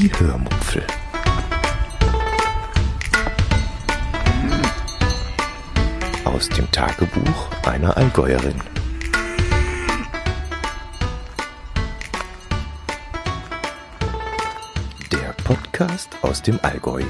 [0.00, 0.82] Die Hörmupfel.
[6.24, 8.58] Aus dem Tagebuch einer Allgäuerin.
[15.12, 17.02] Der Podcast aus dem Allgäu.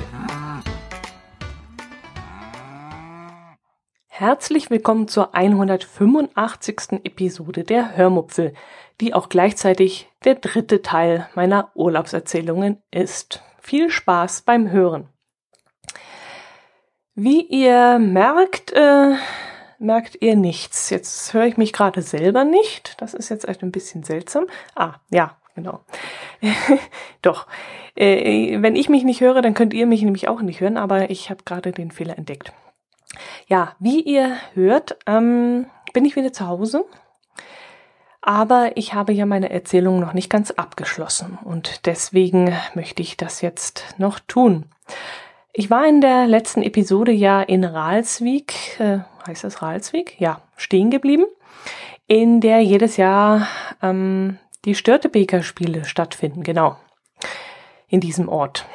[4.09, 7.05] Herzlich willkommen zur 185.
[7.05, 8.53] Episode der Hörmupfel,
[9.01, 13.43] die auch gleichzeitig der dritte Teil meiner Urlaubserzählungen ist.
[13.61, 15.09] Viel Spaß beim Hören.
[17.15, 19.15] Wie ihr merkt, äh,
[19.79, 20.91] merkt ihr nichts.
[20.91, 23.01] Jetzt höre ich mich gerade selber nicht.
[23.01, 24.47] Das ist jetzt echt ein bisschen seltsam.
[24.75, 25.81] Ah, ja, genau.
[27.23, 27.47] Doch.
[27.97, 31.11] Äh, wenn ich mich nicht höre, dann könnt ihr mich nämlich auch nicht hören, aber
[31.11, 32.53] ich habe gerade den Fehler entdeckt.
[33.49, 36.85] Ja, wie ihr hört, ähm, bin ich wieder zu Hause.
[38.23, 43.41] Aber ich habe ja meine Erzählung noch nicht ganz abgeschlossen und deswegen möchte ich das
[43.41, 44.67] jetzt noch tun.
[45.53, 50.21] Ich war in der letzten Episode ja in Ralswiek, äh, heißt das Ralswiek?
[50.21, 51.25] Ja, stehen geblieben,
[52.07, 53.49] in der jedes Jahr
[53.83, 56.77] ähm, die Störtebeker Spiele stattfinden, genau.
[57.89, 58.67] In diesem Ort.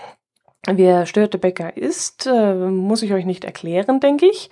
[0.68, 4.50] Wer Störtebeker ist, äh, muss ich euch nicht erklären, denke ich.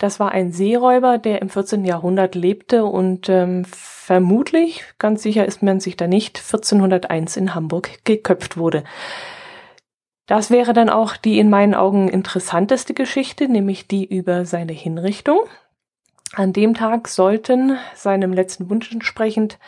[0.00, 1.84] Das war ein Seeräuber, der im 14.
[1.84, 8.02] Jahrhundert lebte und ähm, vermutlich, ganz sicher ist man sich da nicht, 1401 in Hamburg
[8.04, 8.82] geköpft wurde.
[10.24, 15.40] Das wäre dann auch die in meinen Augen interessanteste Geschichte, nämlich die über seine Hinrichtung.
[16.32, 19.58] An dem Tag sollten, seinem letzten Wunsch entsprechend,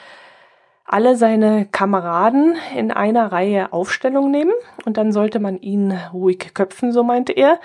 [0.87, 4.55] alle seine Kameraden in einer Reihe Aufstellung nehmen
[4.87, 7.61] und dann sollte man ihn ruhig köpfen, so meinte er.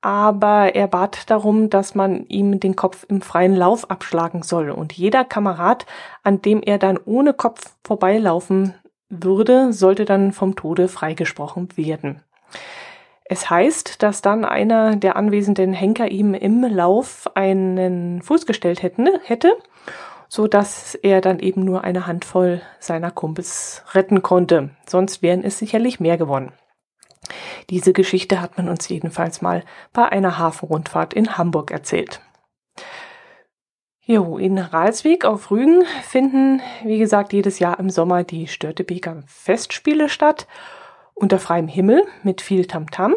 [0.00, 4.92] Aber er bat darum, dass man ihm den Kopf im freien Lauf abschlagen soll und
[4.92, 5.86] jeder Kamerad,
[6.22, 8.74] an dem er dann ohne Kopf vorbeilaufen
[9.08, 12.22] würde, sollte dann vom Tode freigesprochen werden.
[13.24, 19.20] Es heißt, dass dann einer der anwesenden Henker ihm im Lauf einen Fuß gestellt hätte,
[19.24, 19.56] hätte
[20.28, 24.70] so dass er dann eben nur eine Handvoll seiner Kumpels retten konnte.
[24.86, 26.52] Sonst wären es sicherlich mehr gewonnen.
[27.70, 32.20] Diese Geschichte hat man uns jedenfalls mal bei einer Hafenrundfahrt in Hamburg erzählt.
[34.02, 40.08] Jo, in Ralswiek auf Rügen finden, wie gesagt, jedes Jahr im Sommer die Störtebeker Festspiele
[40.08, 40.46] statt,
[41.14, 43.12] unter freiem Himmel mit viel Tamtam.
[43.12, 43.16] -Tam.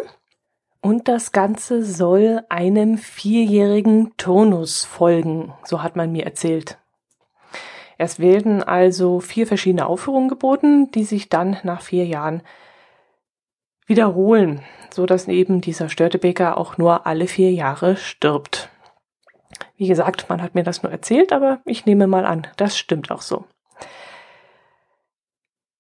[0.82, 6.80] Und das Ganze soll einem vierjährigen Turnus folgen, so hat man mir erzählt.
[8.00, 12.42] Es werden also vier verschiedene Aufführungen geboten, die sich dann nach vier Jahren
[13.92, 18.70] wiederholen, so dass eben dieser Störtebeker auch nur alle vier Jahre stirbt.
[19.76, 23.12] Wie gesagt, man hat mir das nur erzählt, aber ich nehme mal an, das stimmt
[23.12, 23.44] auch so.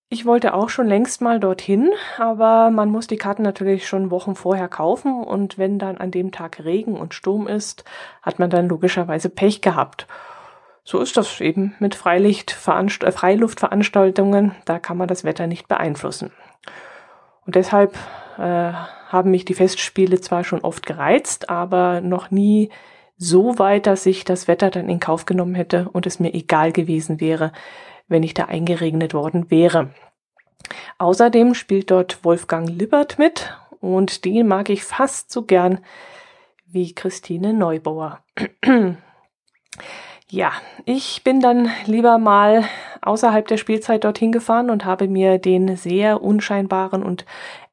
[0.09, 4.35] Ich wollte auch schon längst mal dorthin, aber man muss die Karten natürlich schon Wochen
[4.35, 7.85] vorher kaufen und wenn dann an dem Tag Regen und Sturm ist,
[8.21, 10.05] hat man dann logischerweise Pech gehabt.
[10.83, 16.33] So ist das eben mit äh, Freiluftveranstaltungen, da kann man das Wetter nicht beeinflussen.
[17.45, 17.95] Und deshalb
[18.37, 18.73] äh,
[19.07, 22.69] haben mich die Festspiele zwar schon oft gereizt, aber noch nie
[23.17, 26.71] so weit, dass ich das Wetter dann in Kauf genommen hätte und es mir egal
[26.71, 27.51] gewesen wäre,
[28.07, 29.91] wenn ich da eingeregnet worden wäre.
[30.97, 35.79] Außerdem spielt dort Wolfgang Lippert mit und den mag ich fast so gern
[36.65, 38.23] wie Christine Neubauer.
[40.33, 40.53] Ja,
[40.85, 42.63] ich bin dann lieber mal
[43.01, 47.25] außerhalb der Spielzeit dorthin gefahren und habe mir den sehr unscheinbaren und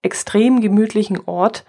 [0.03, 1.65] extrem gemütlichen Ort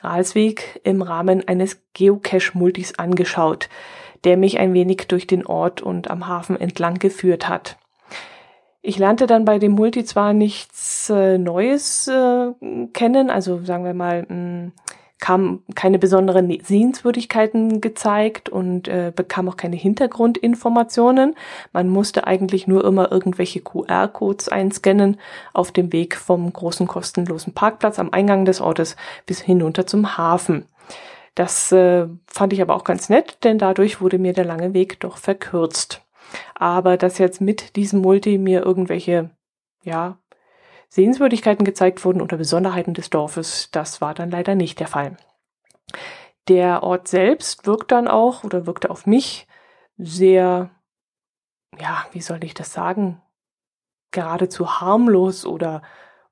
[0.00, 3.68] Ralsweg im Rahmen eines Geocache-Multis angeschaut,
[4.24, 7.76] der mich ein wenig durch den Ort und am Hafen entlang geführt hat.
[8.82, 12.50] Ich lernte dann bei dem Multi zwar nichts äh, Neues äh,
[12.92, 14.72] kennen, also sagen wir mal, mh,
[15.24, 21.34] kam keine besonderen Sehenswürdigkeiten gezeigt und äh, bekam auch keine Hintergrundinformationen.
[21.72, 25.16] Man musste eigentlich nur immer irgendwelche QR-Codes einscannen
[25.54, 30.66] auf dem Weg vom großen kostenlosen Parkplatz am Eingang des Ortes bis hinunter zum Hafen.
[31.34, 35.00] Das äh, fand ich aber auch ganz nett, denn dadurch wurde mir der lange Weg
[35.00, 36.02] doch verkürzt.
[36.54, 39.30] Aber dass jetzt mit diesem Multi mir irgendwelche
[39.84, 40.18] ja,
[40.94, 43.68] Sehenswürdigkeiten gezeigt wurden oder Besonderheiten des Dorfes.
[43.72, 45.16] Das war dann leider nicht der Fall.
[46.46, 49.48] Der Ort selbst wirkt dann auch oder wirkte auf mich
[49.98, 50.70] sehr,
[51.80, 53.20] ja, wie soll ich das sagen,
[54.12, 55.82] geradezu harmlos oder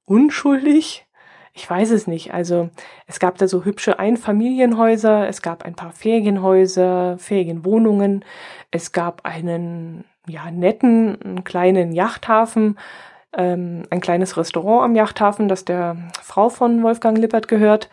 [0.05, 1.09] unschuldig.
[1.55, 2.33] Ich weiß es nicht.
[2.33, 2.71] Also
[3.09, 8.25] es gab da so hübsche Einfamilienhäuser, es gab ein paar Ferienhäuser, Ferienwohnungen,
[8.71, 12.79] es gab einen ja netten kleinen Yachthafen
[13.37, 17.89] ähm, ein kleines Restaurant am Yachthafen, das der Frau von Wolfgang Lippert gehört.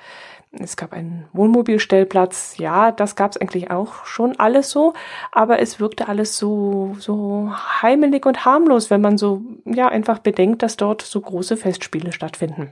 [0.51, 2.57] Es gab einen Wohnmobilstellplatz.
[2.57, 4.93] Ja, das gab es eigentlich auch schon alles so,
[5.31, 7.51] aber es wirkte alles so so
[7.81, 12.71] heimelig und harmlos, wenn man so ja einfach bedenkt, dass dort so große Festspiele stattfinden.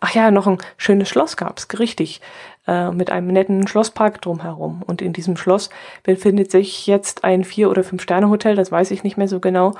[0.00, 2.20] Ach ja, noch ein schönes Schloss gab's, richtig,
[2.66, 4.82] äh, mit einem netten Schlosspark drumherum.
[4.86, 5.70] Und in diesem Schloss
[6.02, 9.74] befindet sich jetzt ein Vier- oder Fünf-Sterne-Hotel, das weiß ich nicht mehr so genau.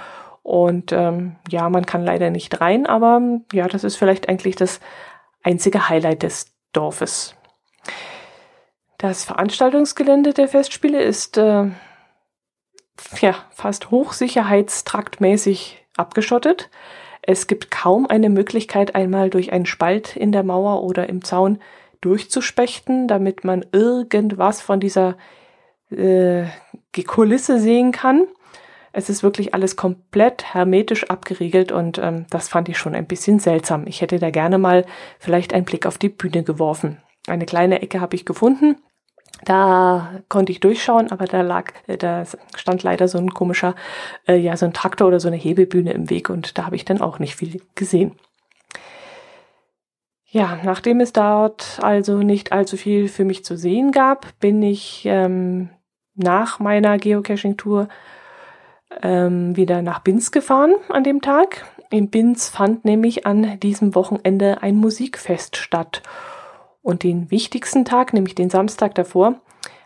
[0.47, 3.21] Und ähm, ja, man kann leider nicht rein, aber
[3.53, 4.79] ja, das ist vielleicht eigentlich das
[5.43, 7.35] einzige Highlight des Dorfes.
[8.97, 11.65] Das Veranstaltungsgelände der Festspiele ist äh,
[13.21, 16.71] ja fast hochsicherheitstraktmäßig abgeschottet.
[17.23, 21.59] Es gibt kaum eine Möglichkeit, einmal durch einen Spalt in der Mauer oder im Zaun
[22.03, 25.17] durchzuspechten, damit man irgendwas von dieser
[25.91, 26.45] äh,
[27.05, 28.29] Kulisse sehen kann.
[28.97, 33.41] Es ist wirklich alles komplett hermetisch abgeriegelt und ähm, das fand ich schon ein bisschen
[33.41, 33.87] seltsam.
[33.87, 34.87] Ich hätte da gerne mal
[35.19, 36.97] vielleicht einen Blick auf die Bühne geworfen.
[37.27, 38.77] Eine kleine Ecke habe ich gefunden,
[39.45, 42.25] da konnte ich durchschauen, aber da lag, äh, da
[42.57, 43.75] stand leider so ein komischer,
[44.27, 46.87] äh, ja, so ein Traktor oder so eine Hebebühne im Weg und da habe ich
[46.87, 48.17] dann auch nicht viel gesehen.
[50.25, 55.03] Ja, nachdem es dort also nicht allzu viel für mich zu sehen gab, bin ich
[55.05, 55.69] ähm,
[56.15, 57.89] nach meiner Geocaching-Tour
[59.03, 61.65] ähm, wieder nach Binz gefahren an dem Tag.
[61.91, 66.03] In Binz fand nämlich an diesem Wochenende ein Musikfest statt.
[66.83, 69.41] Und den wichtigsten Tag, nämlich den Samstag davor,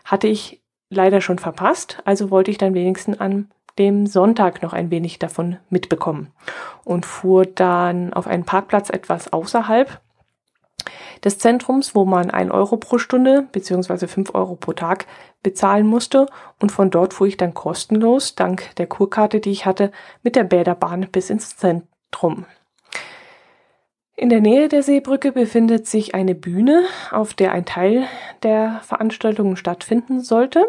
[0.05, 2.01] hatte ich leider schon verpasst.
[2.05, 3.49] Also wollte ich dann wenigstens an
[3.79, 6.31] dem Sonntag noch ein wenig davon mitbekommen
[6.83, 10.01] und fuhr dann auf einen Parkplatz etwas außerhalb
[11.23, 15.05] des Zentrums, wo man ein Euro pro Stunde beziehungsweise fünf Euro pro Tag
[15.43, 16.27] bezahlen musste.
[16.59, 19.91] Und von dort fuhr ich dann kostenlos, dank der Kurkarte, die ich hatte,
[20.23, 22.45] mit der Bäderbahn bis ins Zentrum.
[24.15, 28.05] In der Nähe der Seebrücke befindet sich eine Bühne, auf der ein Teil
[28.43, 30.67] der Veranstaltungen stattfinden sollte.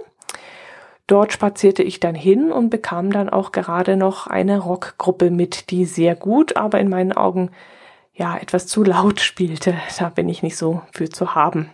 [1.07, 5.85] Dort spazierte ich dann hin und bekam dann auch gerade noch eine Rockgruppe mit, die
[5.85, 7.51] sehr gut, aber in meinen Augen
[8.13, 9.75] ja etwas zu laut spielte.
[9.99, 11.71] Da bin ich nicht so für zu haben.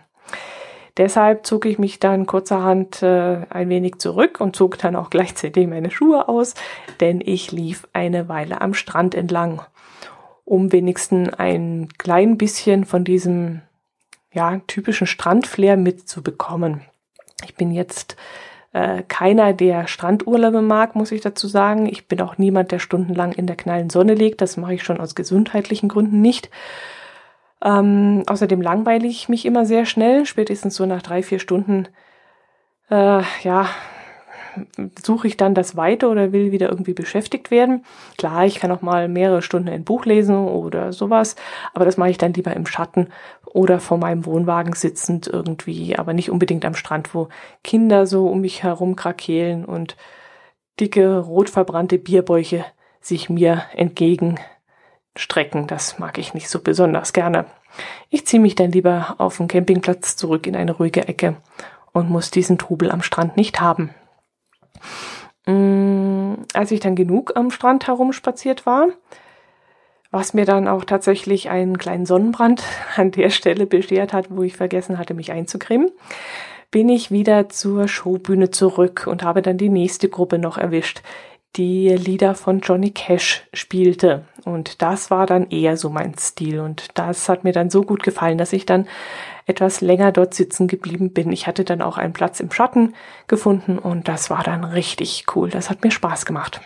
[0.97, 5.65] Deshalb zog ich mich dann kurzerhand äh, ein wenig zurück und zog dann auch gleichzeitig
[5.67, 6.55] meine Schuhe aus,
[6.99, 9.61] denn ich lief eine Weile am Strand entlang
[10.49, 13.61] um wenigstens ein klein bisschen von diesem
[14.33, 16.81] ja, typischen Strandflair mitzubekommen.
[17.45, 18.17] Ich bin jetzt
[18.71, 21.87] äh, keiner, der Strandurlaube mag, muss ich dazu sagen.
[21.87, 24.41] Ich bin auch niemand, der stundenlang in der knallen Sonne liegt.
[24.41, 26.49] Das mache ich schon aus gesundheitlichen Gründen nicht.
[27.63, 31.87] Ähm, außerdem langweile ich mich immer sehr schnell, spätestens so nach drei, vier Stunden.
[32.89, 33.69] Äh, ja,
[35.01, 37.85] suche ich dann das weiter oder will wieder irgendwie beschäftigt werden.
[38.17, 41.35] Klar, ich kann auch mal mehrere Stunden ein Buch lesen oder sowas,
[41.73, 43.07] aber das mache ich dann lieber im Schatten
[43.45, 47.29] oder vor meinem Wohnwagen sitzend irgendwie, aber nicht unbedingt am Strand, wo
[47.63, 49.95] Kinder so um mich herum krakehlen und
[50.79, 52.65] dicke, rot verbrannte Bierbäuche
[53.01, 55.67] sich mir entgegenstrecken.
[55.67, 57.45] Das mag ich nicht so besonders gerne.
[58.09, 61.37] Ich ziehe mich dann lieber auf den Campingplatz zurück in eine ruhige Ecke
[61.91, 63.91] und muss diesen Trubel am Strand nicht haben.
[65.45, 68.87] Mm, als ich dann genug am Strand herumspaziert war,
[70.11, 72.63] was mir dann auch tatsächlich einen kleinen Sonnenbrand
[72.95, 75.91] an der Stelle beschert hat, wo ich vergessen hatte, mich einzucremen,
[76.71, 81.01] bin ich wieder zur Showbühne zurück und habe dann die nächste Gruppe noch erwischt,
[81.55, 84.25] die Lieder von Johnny Cash spielte.
[84.45, 86.59] Und das war dann eher so mein Stil.
[86.59, 88.87] Und das hat mir dann so gut gefallen, dass ich dann
[89.49, 91.31] etwas länger dort sitzen geblieben bin.
[91.31, 92.93] Ich hatte dann auch einen Platz im Schatten
[93.27, 95.49] gefunden und das war dann richtig cool.
[95.49, 96.61] Das hat mir Spaß gemacht.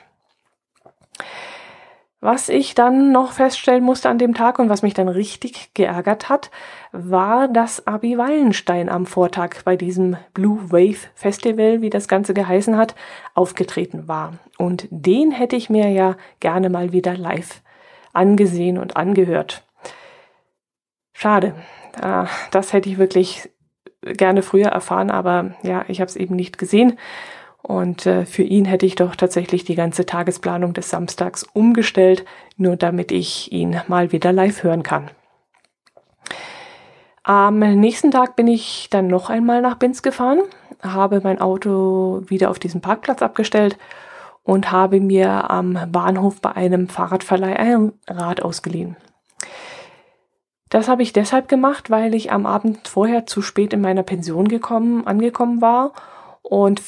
[2.19, 6.29] Was ich dann noch feststellen musste an dem Tag und was mich dann richtig geärgert
[6.29, 6.51] hat,
[6.93, 12.77] war, dass Abi Wallenstein am Vortag bei diesem Blue Wave Festival, wie das Ganze geheißen
[12.77, 12.95] hat,
[13.33, 14.35] aufgetreten war.
[14.57, 17.61] Und den hätte ich mir ja gerne mal wieder live
[18.13, 19.65] angesehen und angehört.
[21.11, 21.55] Schade.
[22.01, 23.49] Äh, das hätte ich wirklich
[24.01, 26.97] gerne früher erfahren, aber ja, ich habe es eben nicht gesehen.
[27.61, 32.25] Und äh, für ihn hätte ich doch tatsächlich die ganze Tagesplanung des Samstags umgestellt,
[32.57, 35.09] nur damit ich ihn mal wieder live hören kann.
[37.23, 40.41] Am nächsten Tag bin ich dann noch einmal nach Binz gefahren,
[40.81, 43.77] habe mein Auto wieder auf diesem Parkplatz abgestellt
[44.43, 48.97] und habe mir am Bahnhof bei einem Fahrradverleih ein Rad ausgeliehen.
[50.73, 54.47] Das habe ich deshalb gemacht, weil ich am Abend vorher zu spät in meiner Pension
[54.47, 55.91] gekommen, angekommen war
[56.41, 56.81] und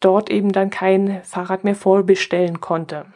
[0.00, 3.06] dort eben dann kein Fahrrad mehr vorbestellen konnte.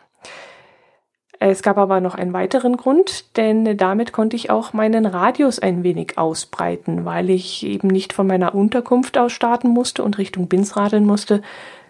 [1.41, 5.83] Es gab aber noch einen weiteren Grund, denn damit konnte ich auch meinen Radius ein
[5.83, 10.76] wenig ausbreiten, weil ich eben nicht von meiner Unterkunft aus starten musste und Richtung Binz
[10.76, 11.43] radeln musste,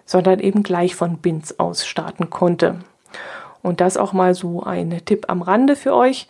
[0.07, 2.77] sondern eben gleich von Binz aus starten konnte.
[3.63, 6.29] Und das auch mal so ein Tipp am Rande für euch.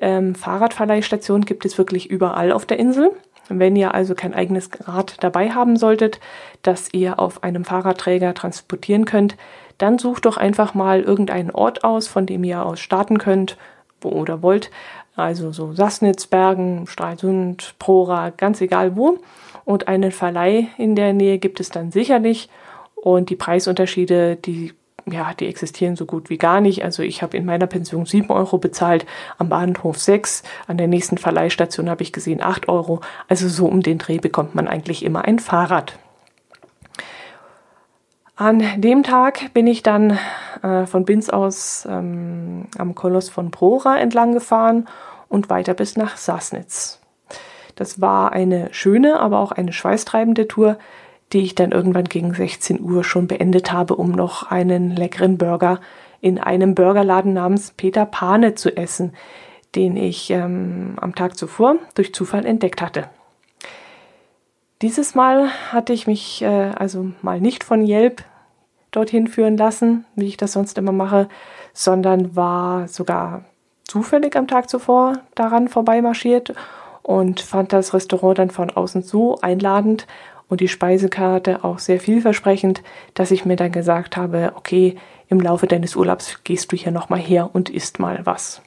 [0.00, 3.10] Ähm, Fahrradverleihstationen gibt es wirklich überall auf der Insel.
[3.48, 6.20] Wenn ihr also kein eigenes Rad dabei haben solltet,
[6.62, 9.36] das ihr auf einem Fahrradträger transportieren könnt,
[9.78, 13.56] dann sucht doch einfach mal irgendeinen Ort aus, von dem ihr aus starten könnt
[14.04, 14.70] oder wollt.
[15.16, 19.18] Also so Sassnitz, Bergen, Stralsund, Prora, ganz egal wo.
[19.64, 22.48] Und einen Verleih in der Nähe gibt es dann sicherlich.
[22.94, 24.74] Und die Preisunterschiede, die
[25.12, 26.84] ja, die existieren so gut wie gar nicht.
[26.84, 29.06] Also ich habe in meiner Pension 7 Euro bezahlt,
[29.38, 33.00] am Bahnhof 6, an der nächsten Verleihstation habe ich gesehen 8 Euro.
[33.28, 35.98] Also so um den Dreh bekommt man eigentlich immer ein Fahrrad.
[38.36, 40.16] An dem Tag bin ich dann
[40.62, 44.86] äh, von Binz aus ähm, am Koloss von Prora entlang gefahren
[45.28, 47.00] und weiter bis nach Sassnitz.
[47.74, 50.78] Das war eine schöne, aber auch eine schweißtreibende Tour,
[51.32, 55.80] die ich dann irgendwann gegen 16 Uhr schon beendet habe, um noch einen leckeren Burger
[56.20, 59.12] in einem Burgerladen namens Peter Pane zu essen,
[59.74, 63.08] den ich ähm, am Tag zuvor durch Zufall entdeckt hatte.
[64.80, 68.24] Dieses Mal hatte ich mich äh, also mal nicht von Yelp
[68.90, 71.28] dorthin führen lassen, wie ich das sonst immer mache,
[71.72, 73.44] sondern war sogar
[73.84, 76.54] zufällig am Tag zuvor daran vorbeimarschiert
[77.02, 80.06] und fand das Restaurant dann von außen so einladend
[80.48, 82.82] und die Speisekarte auch sehr vielversprechend,
[83.14, 84.96] dass ich mir dann gesagt habe, okay,
[85.28, 88.62] im Laufe deines Urlaubs gehst du hier nochmal her und isst mal was.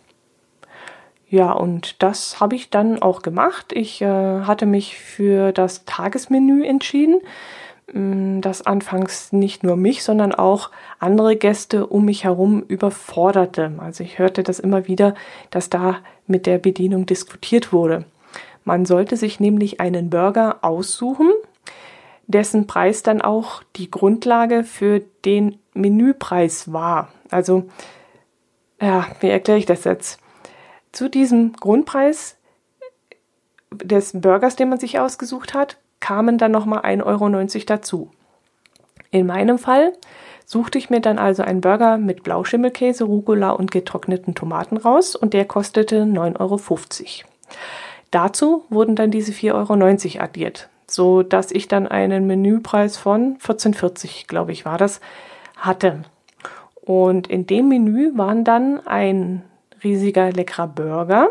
[1.28, 3.72] Ja, und das habe ich dann auch gemacht.
[3.74, 4.06] Ich äh,
[4.42, 7.22] hatte mich für das Tagesmenü entschieden,
[7.94, 13.72] mm, das anfangs nicht nur mich, sondern auch andere Gäste um mich herum überforderte.
[13.78, 15.16] Also ich hörte das immer wieder,
[15.52, 18.04] dass da mit der Bedienung diskutiert wurde.
[18.66, 21.32] Man sollte sich nämlich einen Burger aussuchen,
[22.32, 27.10] dessen Preis dann auch die Grundlage für den Menüpreis war.
[27.30, 27.70] Also,
[28.82, 30.20] ja, wie erkläre ich das jetzt?
[30.92, 32.38] Zu diesem Grundpreis
[33.72, 38.12] des Burgers, den man sich ausgesucht hat, kamen dann nochmal 1,90 Euro dazu.
[39.12, 39.94] In meinem Fall
[40.46, 45.34] suchte ich mir dann also einen Burger mit Blauschimmelkäse, Rucola und getrockneten Tomaten raus und
[45.34, 47.30] der kostete 9,50 Euro.
[48.10, 54.28] Dazu wurden dann diese 4,90 Euro addiert, so dass ich dann einen Menüpreis von 14,40,
[54.28, 55.00] glaube ich, war das,
[55.58, 56.04] hatte.
[56.82, 59.44] Und in dem Menü waren dann ein
[59.84, 61.30] riesiger leckerer Burger,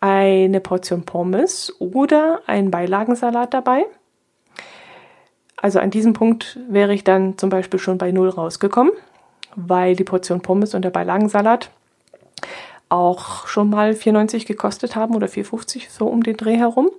[0.00, 3.84] eine Portion Pommes oder ein Beilagensalat dabei.
[5.56, 8.92] Also an diesem Punkt wäre ich dann zum Beispiel schon bei Null rausgekommen,
[9.54, 11.70] weil die Portion Pommes und der Beilagensalat
[12.88, 16.90] auch schon mal 4,90 gekostet haben oder 4,50 so um den Dreh herum.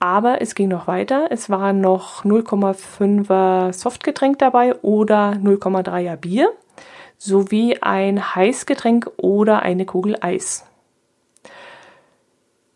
[0.00, 1.28] Aber es ging noch weiter.
[1.30, 6.50] Es war noch 0,5er Softgetränk dabei oder 0,3er Bier
[7.18, 10.64] sowie ein Heißgetränk oder eine Kugel Eis.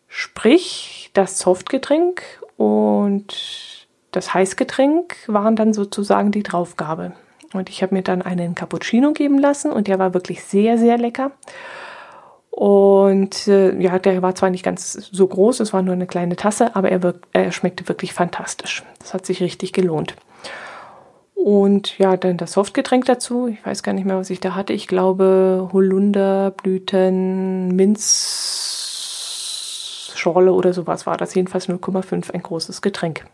[0.07, 2.23] Sprich, das Softgetränk
[2.59, 7.15] und das Heißgetränk waren dann sozusagen die Draufgabe.
[7.55, 10.99] Und ich habe mir dann einen Cappuccino geben lassen und der war wirklich sehr, sehr
[10.99, 11.31] lecker.
[12.57, 16.37] Und äh, ja, der war zwar nicht ganz so groß, es war nur eine kleine
[16.37, 18.85] Tasse, aber er, wirkt, er schmeckte wirklich fantastisch.
[19.01, 20.15] Das hat sich richtig gelohnt.
[21.35, 23.49] Und ja, dann das Softgetränk dazu.
[23.49, 24.73] Ich weiß gar nicht mehr, was ich da hatte.
[24.73, 31.35] Ich glaube Holunderblüten, Minzschorle oder sowas war das.
[31.35, 33.27] Jedenfalls 0,5, ein großes Getränk.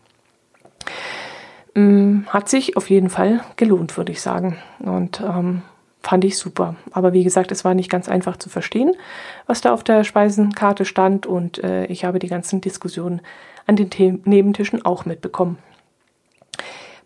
[1.75, 4.57] Mm, hat sich auf jeden Fall gelohnt, würde ich sagen.
[4.79, 5.61] Und ähm,
[6.01, 6.75] fand ich super.
[6.91, 8.95] Aber wie gesagt, es war nicht ganz einfach zu verstehen,
[9.47, 11.25] was da auf der Speisenkarte stand.
[11.25, 13.21] Und äh, ich habe die ganzen Diskussionen
[13.67, 15.57] an den The Nebentischen auch mitbekommen.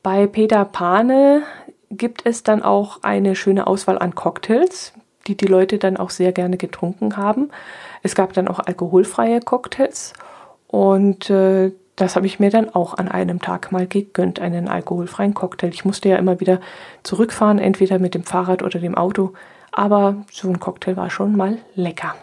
[0.02, 1.44] Bei Peter Pane
[1.90, 4.94] gibt es dann auch eine schöne Auswahl an Cocktails,
[5.28, 7.50] die die Leute dann auch sehr gerne getrunken haben.
[8.04, 10.14] Es gab dann auch alkoholfreie Cocktails
[10.68, 15.34] und äh, das habe ich mir dann auch an einem Tag mal gegönnt, einen alkoholfreien
[15.34, 15.70] Cocktail.
[15.70, 16.60] Ich musste ja immer wieder
[17.04, 19.34] zurückfahren, entweder mit dem Fahrrad oder dem Auto,
[19.72, 22.16] aber so ein Cocktail war schon mal lecker.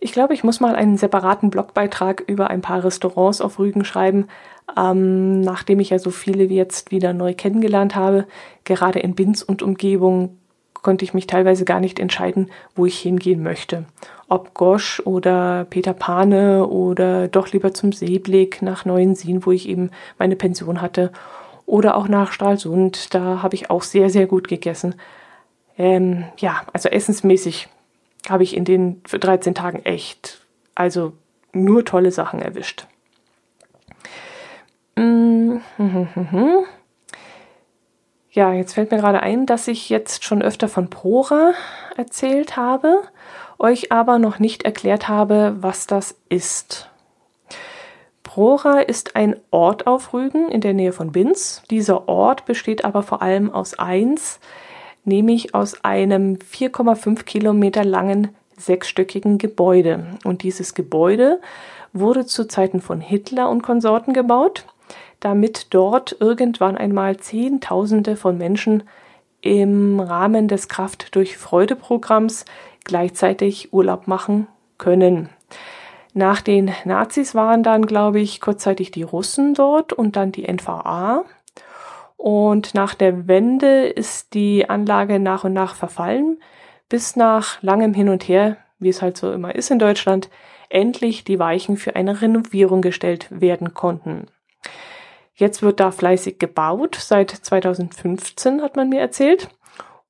[0.00, 4.28] Ich glaube, ich muss mal einen separaten Blogbeitrag über ein paar Restaurants auf Rügen schreiben,
[4.76, 8.26] ähm, nachdem ich ja so viele jetzt wieder neu kennengelernt habe.
[8.64, 10.36] Gerade in Binz und Umgebung
[10.74, 13.86] konnte ich mich teilweise gar nicht entscheiden, wo ich hingehen möchte.
[14.34, 19.92] Ob Gosch oder Peter Pane oder doch lieber zum Seeblick nach Neuensien, wo ich eben
[20.18, 21.12] meine Pension hatte.
[21.66, 24.96] Oder auch nach Stralsund, da habe ich auch sehr, sehr gut gegessen.
[25.78, 27.68] Ähm, ja, also essensmäßig
[28.28, 31.12] habe ich in den 13 Tagen echt, also
[31.52, 32.88] nur tolle Sachen erwischt.
[34.96, 35.58] Mm,
[38.32, 41.52] ja, jetzt fällt mir gerade ein, dass ich jetzt schon öfter von Prora
[41.96, 43.02] erzählt habe,
[43.58, 46.90] euch aber noch nicht erklärt habe, was das ist.
[48.22, 51.62] Prora ist ein Ort auf Rügen in der Nähe von Binz.
[51.70, 54.40] Dieser Ort besteht aber vor allem aus eins,
[55.04, 60.06] nämlich aus einem 4,5 Kilometer langen sechsstöckigen Gebäude.
[60.24, 61.40] Und dieses Gebäude
[61.92, 64.64] wurde zu Zeiten von Hitler und Konsorten gebaut,
[65.20, 68.82] damit dort irgendwann einmal Zehntausende von Menschen
[69.40, 72.46] im Rahmen des Kraft durch Freude Programms
[72.84, 74.46] gleichzeitig Urlaub machen
[74.78, 75.30] können.
[76.12, 81.24] Nach den Nazis waren dann, glaube ich, kurzzeitig die Russen dort und dann die NVA.
[82.16, 86.40] Und nach der Wende ist die Anlage nach und nach verfallen,
[86.88, 90.30] bis nach langem Hin und Her, wie es halt so immer ist in Deutschland,
[90.68, 94.28] endlich die Weichen für eine Renovierung gestellt werden konnten.
[95.34, 99.48] Jetzt wird da fleißig gebaut, seit 2015 hat man mir erzählt.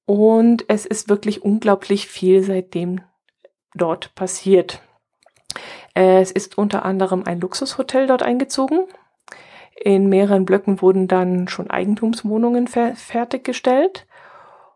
[0.07, 3.01] Und es ist wirklich unglaublich viel seitdem
[3.75, 4.83] dort passiert.
[5.95, 8.87] Es ist unter anderem ein Luxushotel dort eingezogen.
[9.77, 14.07] In mehreren Blöcken wurden dann schon Eigentumswohnungen fer fertiggestellt.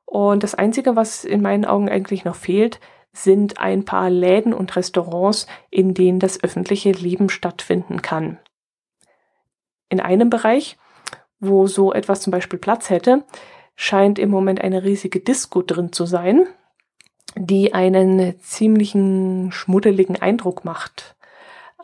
[0.05, 2.81] Und das Einzige, was in meinen Augen eigentlich noch fehlt,
[3.13, 8.39] sind ein paar Läden und Restaurants, in denen das öffentliche Leben stattfinden kann.
[9.89, 10.79] In einem Bereich,
[11.41, 13.25] wo so etwas zum Beispiel Platz hätte,
[13.81, 16.49] scheint im Moment eine riesige Disco drin zu sein,
[17.37, 21.15] die einen ziemlichen schmuddeligen Eindruck macht.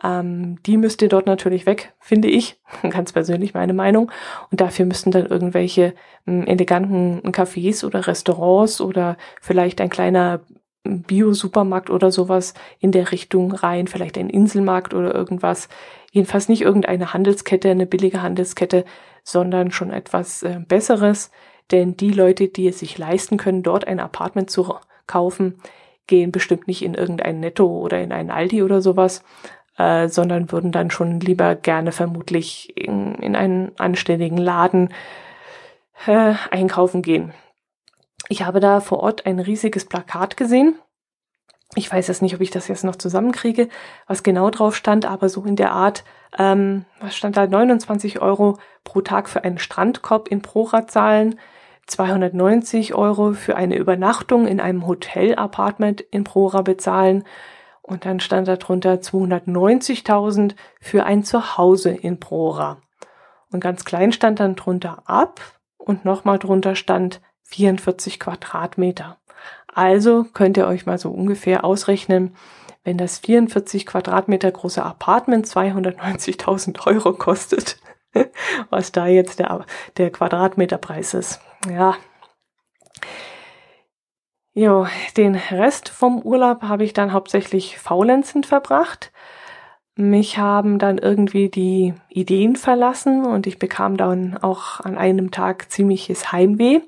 [0.03, 2.59] Ähm, die müsste dort natürlich weg, finde ich,
[2.89, 4.11] ganz persönlich meine Meinung.
[4.51, 5.93] Und dafür müssten dann irgendwelche
[6.27, 10.41] ähm, eleganten Cafés oder Restaurants oder vielleicht ein kleiner
[10.83, 15.69] Bio-Supermarkt oder sowas in der Richtung rein, vielleicht ein Inselmarkt oder irgendwas.
[16.11, 18.83] Jedenfalls nicht irgendeine Handelskette, eine billige Handelskette,
[19.23, 21.31] sondern schon etwas äh, Besseres.
[21.71, 24.75] Denn die Leute, die es sich leisten können, dort ein Apartment zu
[25.07, 25.59] kaufen,
[26.07, 29.23] gehen bestimmt nicht in irgendein Netto oder in ein Aldi oder sowas,
[29.77, 34.93] äh, sondern würden dann schon lieber gerne vermutlich in, in einen anständigen Laden
[36.05, 37.33] äh, einkaufen gehen.
[38.29, 40.79] Ich habe da vor Ort ein riesiges Plakat gesehen.
[41.75, 43.69] Ich weiß jetzt nicht, ob ich das jetzt noch zusammenkriege,
[44.07, 46.03] was genau drauf stand, aber so in der Art,
[46.37, 51.39] ähm, was stand da, 29 Euro pro Tag für einen Strandkorb in Prora zahlen,
[51.87, 57.23] 290 Euro für eine Übernachtung in einem Hotel-Apartment in Prora bezahlen
[57.81, 62.81] und dann stand da drunter 290.000 für ein Zuhause in Prora.
[63.51, 65.39] Und ganz klein stand dann drunter ab
[65.77, 69.17] und nochmal drunter stand 44 Quadratmeter.
[69.67, 72.35] Also könnt ihr euch mal so ungefähr ausrechnen,
[72.83, 77.77] wenn das 44 Quadratmeter große Apartment 290.000 Euro kostet,
[78.69, 79.65] was da jetzt der,
[79.97, 81.41] der Quadratmeterpreis ist.
[81.69, 81.95] Ja.
[84.53, 89.11] Jo, den Rest vom Urlaub habe ich dann hauptsächlich faulenzend verbracht.
[89.97, 95.71] Mich haben dann irgendwie die Ideen verlassen und ich bekam dann auch an einem Tag
[95.71, 96.81] ziemliches Heimweh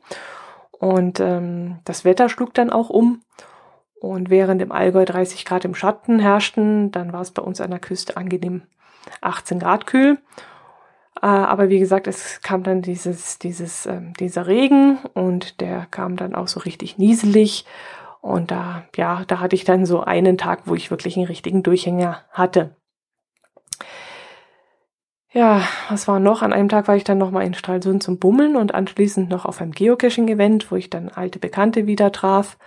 [0.71, 3.21] und ähm, das Wetter schlug dann auch um.
[3.99, 7.71] Und während im Allgäu 30 Grad im Schatten herrschten, dann war es bei uns an
[7.71, 8.63] der Küste angenehm
[9.21, 10.19] 18 Grad kühl.
[11.21, 16.15] Äh, aber wie gesagt, es kam dann dieses, dieses, ähm, dieser Regen und der kam
[16.15, 17.65] dann auch so richtig nieselig.
[18.21, 21.63] Und da, ja, da hatte ich dann so einen Tag, wo ich wirklich einen richtigen
[21.63, 22.75] Durchhänger hatte.
[25.31, 26.41] Ja, was war noch?
[26.41, 29.61] An einem Tag war ich dann nochmal in Stralsund zum Bummeln und anschließend noch auf
[29.61, 32.57] einem Geocaching-Event, wo ich dann alte Bekannte wieder traf.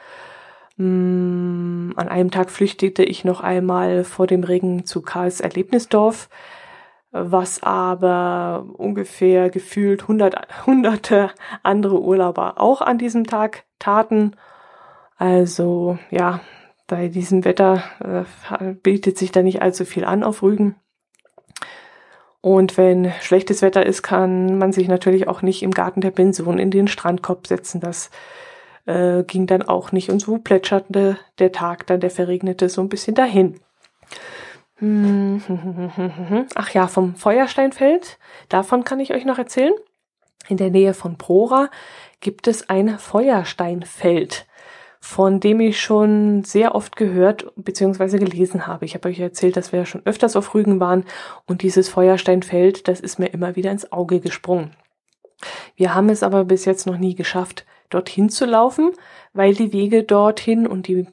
[0.77, 6.29] Mm, an einem Tag flüchtete ich noch einmal vor dem Regen zu Karls Erlebnisdorf,
[7.13, 11.31] was aber ungefähr gefühlt hundert, hunderte
[11.63, 14.37] andere Urlauber auch an diesem Tag taten.
[15.17, 16.41] Also ja,
[16.87, 20.77] bei diesem Wetter äh, bietet sich da nicht allzu viel an auf Rügen.
[22.41, 26.59] Und wenn schlechtes Wetter ist, kann man sich natürlich auch nicht im Garten der Pension
[26.59, 27.81] in den Strandkorb setzen.
[27.81, 28.11] Das
[28.87, 30.11] äh, ging dann auch nicht.
[30.11, 33.61] Und so plätscherte der Tag dann, der verregnete, so ein bisschen dahin.
[36.55, 39.75] Ach ja, vom Feuersteinfeld, davon kann ich euch noch erzählen.
[40.49, 41.69] In der Nähe von Prora
[42.21, 44.47] gibt es ein Feuersteinfeld
[45.01, 48.19] von dem ich schon sehr oft gehört bzw.
[48.19, 48.85] gelesen habe.
[48.85, 51.05] Ich habe euch erzählt, dass wir schon öfters auf Rügen waren
[51.47, 54.77] und dieses Feuersteinfeld, das ist mir immer wieder ins Auge gesprungen.
[55.75, 58.93] Wir haben es aber bis jetzt noch nie geschafft, dorthin zu laufen,
[59.33, 61.09] weil die Wege dorthin und die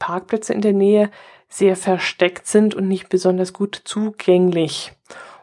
[0.00, 1.10] Parkplätze in der Nähe
[1.48, 4.92] sehr versteckt sind und nicht besonders gut zugänglich.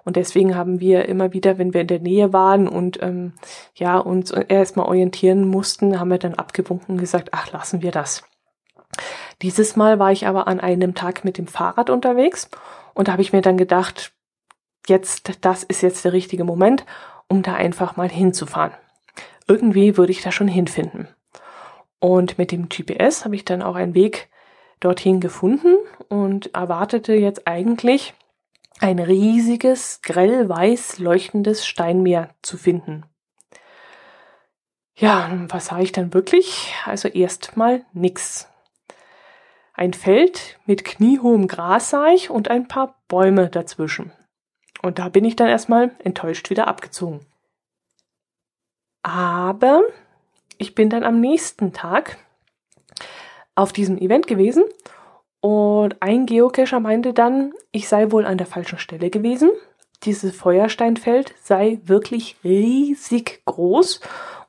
[0.03, 3.33] Und deswegen haben wir immer wieder, wenn wir in der Nähe waren und ähm,
[3.73, 8.23] ja uns erstmal orientieren mussten, haben wir dann abgewunken und gesagt, ach lassen wir das.
[9.41, 12.49] Dieses Mal war ich aber an einem Tag mit dem Fahrrad unterwegs
[12.93, 14.13] und da habe ich mir dann gedacht,
[14.87, 16.85] jetzt, das ist jetzt der richtige Moment,
[17.27, 18.73] um da einfach mal hinzufahren.
[19.47, 21.07] Irgendwie würde ich da schon hinfinden.
[21.99, 24.29] Und mit dem GPS habe ich dann auch einen Weg
[24.79, 25.77] dorthin gefunden
[26.09, 28.13] und erwartete jetzt eigentlich
[28.79, 33.05] ein riesiges, grellweiß leuchtendes Steinmeer zu finden.
[34.97, 36.73] Ja, was sah ich dann wirklich?
[36.85, 38.47] Also erstmal nix.
[39.73, 44.13] Ein Feld mit kniehohem Gras sah ich und ein paar Bäume dazwischen.
[44.81, 47.25] Und da bin ich dann erstmal enttäuscht wieder abgezogen.
[49.03, 49.83] Aber
[50.57, 52.17] ich bin dann am nächsten Tag
[53.55, 54.63] auf diesem Event gewesen
[55.45, 59.51] und ein Geocacher meinte dann, ich sei wohl an der falschen Stelle gewesen.
[60.01, 64.01] Dieses Feuersteinfeld sei wirklich riesig groß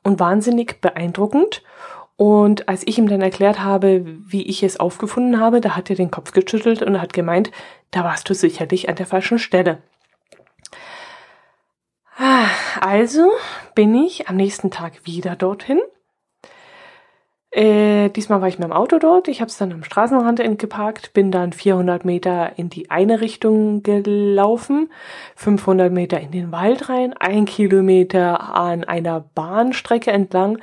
[0.03, 1.63] und wahnsinnig beeindruckend.
[2.17, 5.97] Und als ich ihm dann erklärt habe, wie ich es aufgefunden habe, da hat er
[5.97, 7.51] den Kopf geschüttelt und hat gemeint,
[7.91, 9.83] da warst du sicherlich an der falschen Stelle.
[12.17, 12.47] Ah,
[12.81, 13.31] also
[13.75, 15.79] bin ich am nächsten Tag wieder dorthin
[17.57, 19.29] äh, diesmal war ich mit dem Auto dort.
[19.29, 23.83] Ich habe es dann am Straßenrand geparkt, bin dann 400 Meter in die eine Richtung
[23.83, 24.91] gelaufen,
[25.37, 30.59] 500 Meter in den Wald rein, ein Kilometer an einer Bahnstrecke entlang,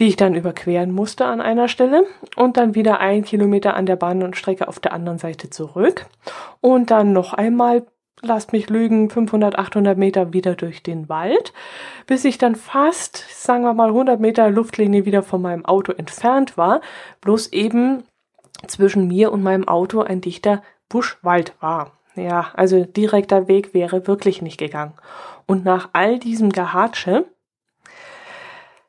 [0.00, 2.04] die ich dann überqueren musste an einer Stelle
[2.34, 6.06] und dann wieder ein Kilometer an der Bahnstrecke auf der anderen Seite zurück
[6.60, 7.86] und dann noch einmal
[8.22, 11.52] lasst mich lügen, 500, 800 Meter wieder durch den Wald,
[12.06, 16.56] bis ich dann fast, sagen wir mal, 100 Meter Luftlinie wieder von meinem Auto entfernt
[16.56, 16.80] war,
[17.20, 18.04] bloß eben
[18.66, 21.92] zwischen mir und meinem Auto ein dichter Buschwald war.
[22.14, 24.94] Ja, also direkter Weg wäre wirklich nicht gegangen.
[25.46, 27.26] Und nach all diesem Gehatsche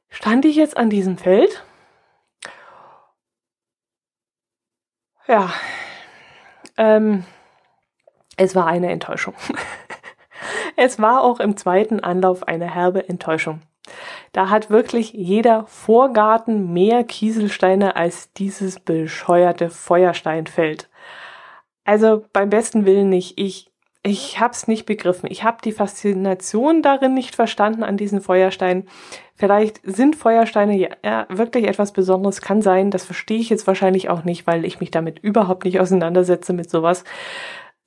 [0.10, 1.64] stand ich jetzt an diesem Feld.
[5.28, 5.54] Ja,
[6.78, 7.24] ähm,
[8.40, 9.34] es war eine Enttäuschung.
[10.78, 13.60] es war auch im zweiten Anlauf eine herbe Enttäuschung.
[14.32, 20.90] Da hat wirklich jeder Vorgarten mehr Kieselsteine als dieses bescheuerte Feuersteinfeld.
[21.84, 23.38] Also beim besten Willen nicht.
[23.38, 23.72] Ich,
[24.04, 25.28] ich hab's nicht begriffen.
[25.30, 28.88] Ich habe die Faszination darin nicht verstanden an diesen Feuersteinen.
[29.36, 32.92] Vielleicht sind Feuersteine ja wirklich etwas Besonderes, kann sein.
[32.92, 36.70] Das verstehe ich jetzt wahrscheinlich auch nicht, weil ich mich damit überhaupt nicht auseinandersetze mit
[36.70, 37.04] sowas.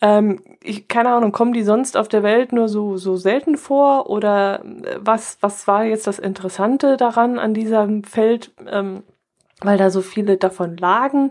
[0.03, 4.11] Ähm, ich, keine Ahnung, kommen die sonst auf der Welt nur so, so selten vor?
[4.11, 9.05] Oder äh, was, was war jetzt das Interessante daran an diesem Feld, ähm,
[9.61, 11.31] weil da so viele davon lagen?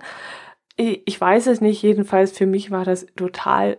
[0.77, 3.77] Ich, ich weiß es nicht, jedenfalls für mich war das total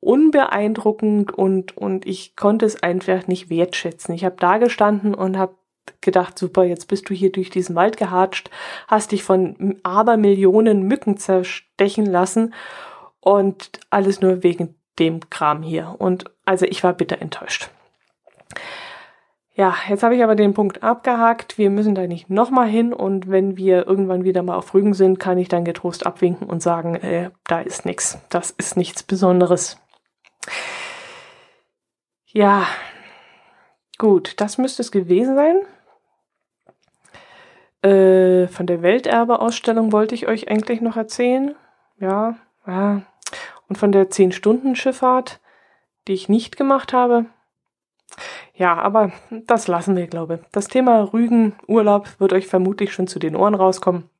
[0.00, 4.14] unbeeindruckend und, und ich konnte es einfach nicht wertschätzen.
[4.14, 5.54] Ich habe da gestanden und habe
[6.00, 8.48] gedacht, super, jetzt bist du hier durch diesen Wald gehatscht,
[8.88, 12.54] hast dich von Abermillionen Mücken zerstechen lassen
[13.20, 15.94] und alles nur wegen dem Kram hier.
[15.98, 17.70] Und also ich war bitter enttäuscht.
[19.54, 21.58] Ja, jetzt habe ich aber den Punkt abgehakt.
[21.58, 25.18] Wir müssen da nicht nochmal hin und wenn wir irgendwann wieder mal auf Rügen sind,
[25.18, 28.18] kann ich dann getrost abwinken und sagen, äh, da ist nichts.
[28.30, 29.78] Das ist nichts Besonderes.
[32.26, 32.66] Ja,
[33.98, 35.60] gut, das müsste es gewesen sein.
[37.82, 41.54] Äh, von der Welterbe-Ausstellung wollte ich euch eigentlich noch erzählen.
[41.98, 43.02] Ja, ja,
[43.70, 45.40] und von der 10-Stunden-Schifffahrt,
[46.06, 47.26] die ich nicht gemacht habe.
[48.52, 50.40] Ja, aber das lassen wir, glaube ich.
[50.50, 54.10] Das Thema Rügen, Urlaub wird euch vermutlich schon zu den Ohren rauskommen.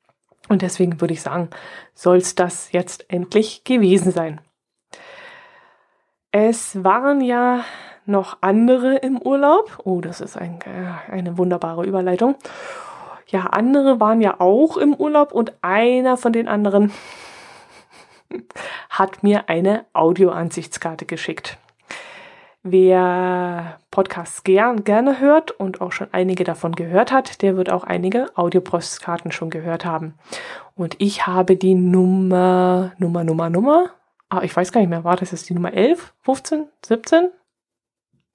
[0.49, 1.51] Und deswegen würde ich sagen,
[1.95, 4.41] soll's das jetzt endlich gewesen sein.
[6.31, 7.65] Es waren ja
[8.07, 9.81] noch andere im Urlaub.
[9.85, 12.37] Oh, das ist ein, äh, eine wunderbare Überleitung.
[13.27, 16.93] Ja, andere waren ja auch im Urlaub und einer von den anderen
[18.91, 21.59] hat mir eine Audioansichtskarte geschickt.
[22.63, 27.85] Wer Podcasts gern, gerne hört und auch schon einige davon gehört hat, der wird auch
[27.85, 30.15] einige Audiopostkarten schon gehört haben.
[30.75, 33.91] Und ich habe die Nummer, Nummer, Nummer, Nummer,
[34.29, 37.31] ah, ich weiß gar nicht mehr, war das jetzt die Nummer 11, 15, 17?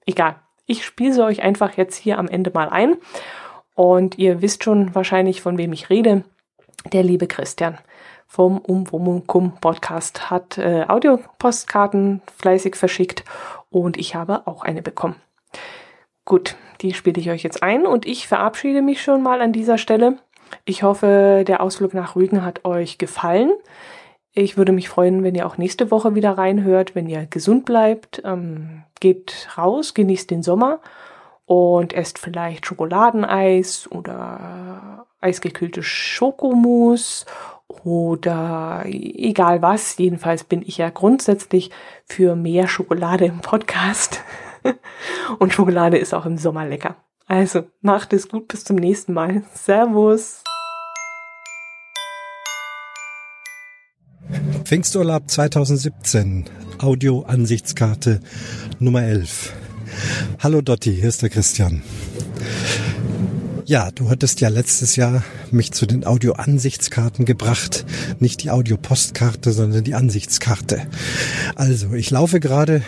[0.06, 0.36] Egal.
[0.66, 2.96] Ich spiele sie euch einfach jetzt hier am Ende mal ein.
[3.76, 6.24] Und ihr wisst schon wahrscheinlich, von wem ich rede.
[6.92, 7.78] Der liebe Christian
[8.26, 13.24] vom Umwomukum Podcast hat äh, Audiopostkarten fleißig verschickt
[13.70, 15.16] und ich habe auch eine bekommen.
[16.24, 19.78] Gut, die spiele ich euch jetzt ein und ich verabschiede mich schon mal an dieser
[19.78, 20.18] Stelle.
[20.64, 23.52] Ich hoffe, der Ausflug nach Rügen hat euch gefallen.
[24.32, 28.22] Ich würde mich freuen, wenn ihr auch nächste Woche wieder reinhört, wenn ihr gesund bleibt.
[28.24, 30.80] Ähm, geht raus, genießt den Sommer
[31.46, 37.24] und esst vielleicht Schokoladeneis oder eisgekühlte Schokomus
[37.68, 39.96] oder egal was.
[39.98, 41.70] Jedenfalls bin ich ja grundsätzlich
[42.04, 44.20] für mehr Schokolade im Podcast.
[45.38, 46.96] und Schokolade ist auch im Sommer lecker.
[47.26, 49.42] Also macht es gut, bis zum nächsten Mal.
[49.54, 50.42] Servus.
[54.64, 56.46] Pfingsturlaub 2017,
[56.78, 58.20] Audio-Ansichtskarte
[58.80, 59.52] Nummer 11.
[60.40, 61.82] Hallo Dotti, hier ist der Christian.
[63.68, 67.84] Ja, du hattest ja letztes Jahr mich zu den Audio-Ansichtskarten gebracht.
[68.20, 70.86] Nicht die Audio-Postkarte, sondern die Ansichtskarte.
[71.56, 72.82] Also, ich laufe gerade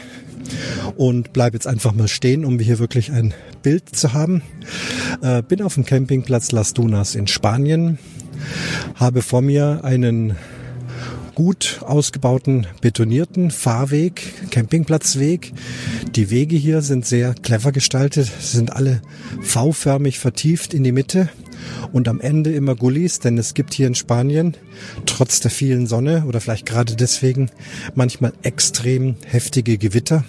[0.96, 4.42] und bleibe jetzt einfach mal stehen, um hier wirklich ein Bild zu haben.
[5.20, 7.98] Äh, bin auf dem Campingplatz Las Dunas in Spanien,
[8.94, 10.36] habe vor mir einen
[11.38, 15.52] gut ausgebauten betonierten Fahrweg, Campingplatzweg.
[16.16, 19.02] Die Wege hier sind sehr clever gestaltet, sind alle
[19.40, 21.28] V-förmig vertieft in die Mitte
[21.92, 24.56] und am Ende immer Gullis, denn es gibt hier in Spanien
[25.06, 27.50] trotz der vielen Sonne oder vielleicht gerade deswegen
[27.94, 30.24] manchmal extrem heftige Gewitter.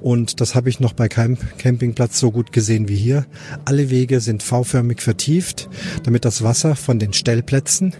[0.00, 3.26] Und das habe ich noch bei keinem Campingplatz so gut gesehen wie hier.
[3.64, 5.68] Alle Wege sind V-förmig vertieft,
[6.04, 7.94] damit das Wasser von den Stellplätzen,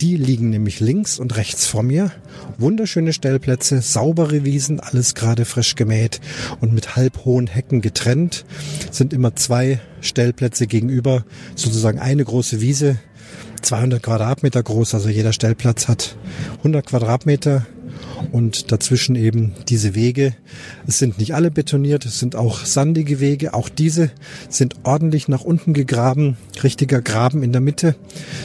[0.00, 2.12] die liegen nämlich links und rechts vor mir.
[2.58, 6.20] Wunderschöne Stellplätze, saubere Wiesen, alles gerade frisch gemäht
[6.60, 8.44] und mit halbhohen Hecken getrennt.
[8.90, 12.98] Sind immer zwei Stellplätze gegenüber, sozusagen eine große Wiese
[13.62, 16.16] 200 Quadratmeter groß, also jeder Stellplatz hat
[16.58, 17.66] 100 Quadratmeter
[18.30, 20.34] und dazwischen eben diese Wege.
[20.86, 23.54] Es sind nicht alle betoniert, es sind auch sandige Wege.
[23.54, 24.10] Auch diese
[24.48, 27.96] sind ordentlich nach unten gegraben, richtiger Graben in der Mitte,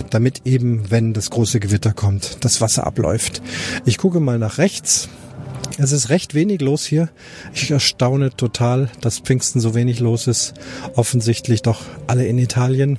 [0.10, 3.41] damit eben, wenn das große Gewitter kommt, das Wasser abläuft.
[3.86, 5.10] Ich gucke mal nach rechts.
[5.80, 7.10] Es ist recht wenig los hier.
[7.53, 10.56] Ich erstaune total, dass Pfingsten so wenig los ist.
[10.95, 12.97] Offensichtlich doch alle in Italien.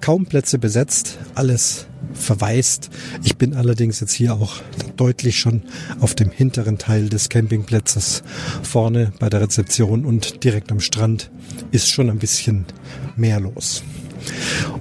[0.00, 2.90] Kaum Plätze besetzt, alles verwaist.
[3.22, 4.60] Ich bin allerdings jetzt hier auch
[4.96, 5.62] deutlich schon
[6.00, 8.22] auf dem hinteren Teil des Campingplatzes.
[8.62, 11.30] Vorne bei der Rezeption und direkt am Strand
[11.70, 12.66] ist schon ein bisschen
[13.16, 13.82] mehr los.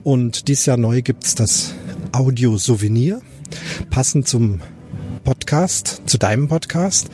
[0.03, 1.73] Und dieses Jahr neu gibt's das
[2.12, 3.21] Audio-Souvenir.
[3.89, 4.62] Passend zum
[5.23, 7.09] Podcast, zu deinem Podcast.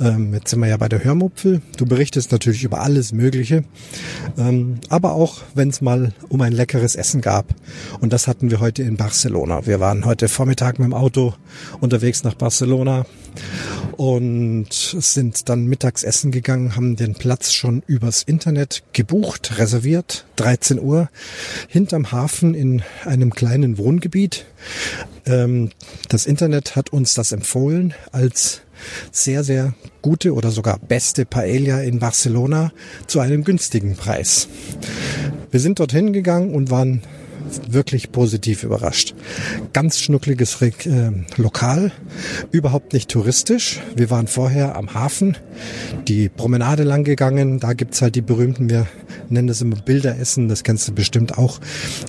[0.00, 1.62] Ähm, jetzt sind wir ja bei der Hörmupfel.
[1.76, 3.64] Du berichtest natürlich über alles Mögliche,
[4.36, 7.54] ähm, aber auch wenn es mal um ein leckeres Essen gab.
[8.00, 9.66] Und das hatten wir heute in Barcelona.
[9.66, 11.34] Wir waren heute Vormittag mit dem Auto
[11.80, 13.06] unterwegs nach Barcelona
[14.02, 20.80] und sind dann mittags essen gegangen, haben den Platz schon übers Internet gebucht, reserviert, 13
[20.80, 21.08] Uhr,
[21.68, 24.44] hinterm Hafen in einem kleinen Wohngebiet.
[25.24, 25.70] Ähm,
[26.08, 28.62] das Internet hat uns das empfohlen als
[29.12, 32.72] sehr, sehr gute oder sogar beste Paella in Barcelona
[33.06, 34.48] zu einem günstigen Preis.
[35.52, 37.02] Wir sind dorthin gegangen und waren
[37.68, 39.14] wirklich positiv überrascht.
[39.72, 40.72] Ganz schnuckliges äh,
[41.36, 41.92] Lokal,
[42.50, 43.80] überhaupt nicht touristisch.
[43.96, 45.36] Wir waren vorher am Hafen,
[46.08, 47.60] die Promenade lang gegangen.
[47.60, 48.86] Da gibt's halt die berühmten, wir
[49.28, 51.58] nennen das immer Bilderessen, das kennst du bestimmt auch,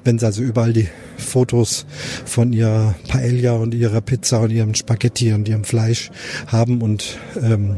[0.04, 1.86] wenn sie also überall die Fotos
[2.26, 6.12] von ihrer Paella und ihrer Pizza und ihrem Spaghetti und ihrem Fleisch
[6.48, 7.78] haben und ähm,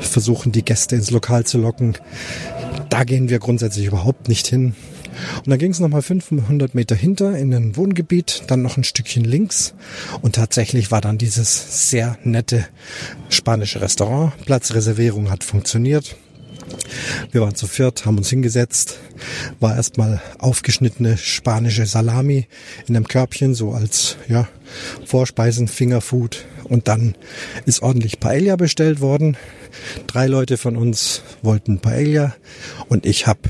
[0.00, 1.96] versuchen die Gäste ins Lokal zu locken.
[2.88, 4.74] Da gehen wir grundsätzlich überhaupt nicht hin.
[5.36, 9.24] Und dann ging es nochmal 500 Meter hinter in ein Wohngebiet, dann noch ein Stückchen
[9.24, 9.74] links.
[10.22, 12.66] Und tatsächlich war dann dieses sehr nette
[13.28, 14.32] spanische Restaurant.
[14.44, 16.16] Platzreservierung hat funktioniert.
[17.30, 18.98] Wir waren zu viert, haben uns hingesetzt,
[19.60, 22.46] war erstmal aufgeschnittene spanische Salami
[22.86, 24.48] in einem Körbchen, so als ja,
[25.04, 26.44] Vorspeisen, Fingerfood.
[26.64, 27.14] Und dann
[27.64, 29.36] ist ordentlich Paella bestellt worden.
[30.06, 32.34] Drei Leute von uns wollten Paella
[32.88, 33.40] und ich habe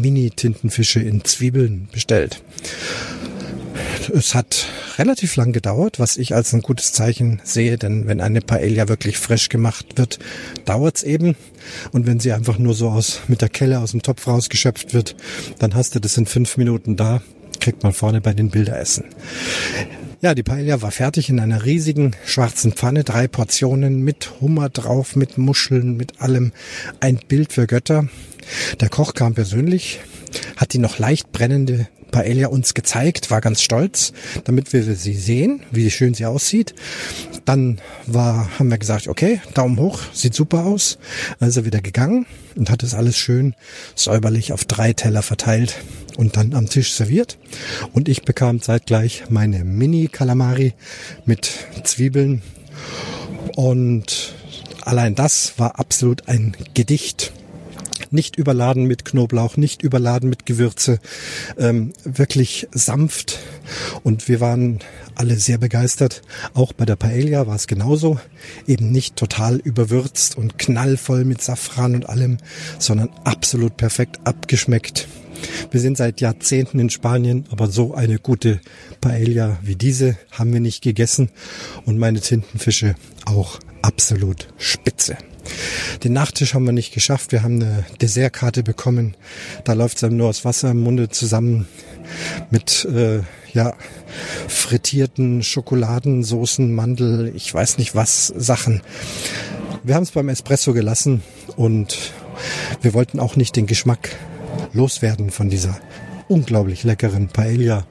[0.00, 2.42] Mini-Tintenfische in Zwiebeln bestellt.
[4.14, 4.66] Es hat
[4.98, 9.18] relativ lang gedauert, was ich als ein gutes Zeichen sehe, denn wenn eine Paella wirklich
[9.18, 10.18] frisch gemacht wird,
[10.64, 11.34] dauert's eben.
[11.92, 15.16] Und wenn sie einfach nur so aus, mit der Kelle aus dem Topf rausgeschöpft wird,
[15.58, 17.20] dann hast du das in fünf Minuten da,
[17.60, 19.04] kriegt man vorne bei den Bilderessen.
[20.22, 25.14] Ja, die Paella war fertig in einer riesigen schwarzen Pfanne, drei Portionen mit Hummer drauf,
[25.14, 26.52] mit Muscheln, mit allem.
[27.00, 28.08] Ein Bild für Götter.
[28.80, 30.00] Der Koch kam persönlich,
[30.56, 34.12] hat die noch leicht brennende Paella uns gezeigt, war ganz stolz,
[34.44, 36.74] damit wir sie sehen, wie schön sie aussieht.
[37.44, 40.98] Dann war, haben wir gesagt, okay, Daumen hoch, sieht super aus.
[41.38, 43.54] Dann ist er wieder gegangen und hat es alles schön
[43.94, 45.76] säuberlich auf drei Teller verteilt
[46.16, 47.38] und dann am Tisch serviert.
[47.92, 50.74] Und ich bekam zeitgleich meine Mini-Kalamari
[51.24, 51.50] mit
[51.84, 52.40] Zwiebeln.
[53.56, 54.34] Und
[54.82, 57.32] allein das war absolut ein Gedicht
[58.10, 60.98] nicht überladen mit Knoblauch, nicht überladen mit Gewürze,
[61.58, 63.38] ähm, wirklich sanft.
[64.02, 64.80] Und wir waren
[65.14, 66.22] alle sehr begeistert.
[66.54, 68.18] Auch bei der Paella war es genauso.
[68.66, 72.38] Eben nicht total überwürzt und knallvoll mit Safran und allem,
[72.78, 75.08] sondern absolut perfekt abgeschmeckt.
[75.70, 78.60] Wir sind seit Jahrzehnten in Spanien, aber so eine gute
[79.00, 81.30] Paella wie diese haben wir nicht gegessen
[81.84, 82.94] und meine Tintenfische
[83.26, 85.16] auch absolut spitze.
[86.04, 87.32] Den Nachtisch haben wir nicht geschafft.
[87.32, 89.16] Wir haben eine Dessertkarte bekommen.
[89.64, 91.66] Da läuft es einem nur aus Wasser im Munde zusammen
[92.50, 93.20] mit äh,
[93.52, 93.74] ja
[94.48, 98.82] frittierten Schokoladensoßen, Mandel, ich weiß nicht was Sachen.
[99.82, 101.22] Wir haben es beim Espresso gelassen
[101.56, 102.12] und
[102.82, 104.10] wir wollten auch nicht den Geschmack
[104.72, 105.78] loswerden von dieser
[106.28, 107.86] unglaublich leckeren Paella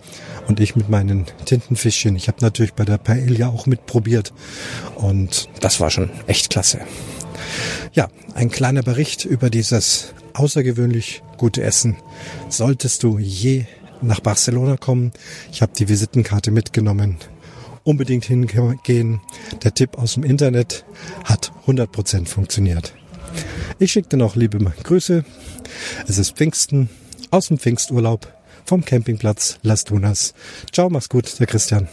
[0.47, 2.15] und ich mit meinen Tintenfischchen.
[2.15, 4.33] Ich habe natürlich bei der Paella auch mitprobiert
[4.95, 6.79] und das war schon echt klasse.
[7.93, 11.95] Ja, ein kleiner Bericht über dieses außergewöhnlich gute Essen.
[12.49, 13.65] Solltest du je
[14.01, 15.11] nach Barcelona kommen,
[15.51, 17.17] ich habe die Visitenkarte mitgenommen,
[17.83, 19.21] unbedingt hingehen.
[19.63, 20.85] Der Tipp aus dem Internet
[21.23, 22.93] hat 100% funktioniert.
[23.79, 25.25] Ich schicke dir noch liebe Grüße.
[26.07, 26.89] Es ist Pfingsten
[27.31, 28.31] aus dem Pfingsturlaub
[28.65, 30.33] vom Campingplatz Las Dunas.
[30.71, 31.87] Ciao, mach's gut, der Christian.